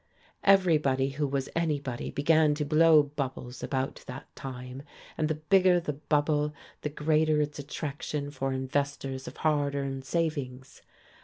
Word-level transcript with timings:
Everybody 0.43 1.09
who 1.09 1.27
was 1.27 1.47
anybody 1.55 2.09
began 2.09 2.55
to 2.55 2.65
blow 2.65 3.03
bubbles 3.03 3.61
about 3.61 4.03
that 4.07 4.35
time, 4.35 4.81
and 5.15 5.27
the 5.27 5.35
bigger 5.35 5.79
the 5.79 5.93
bubble 5.93 6.55
the 6.81 6.89
greater 6.89 7.39
its 7.39 7.59
attraction 7.59 8.31
for 8.31 8.51
investors 8.51 9.27
of 9.27 9.37
hard 9.37 9.75
earned 9.75 10.03
savings. 10.03 10.81